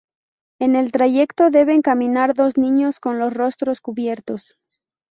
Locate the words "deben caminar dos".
1.51-2.57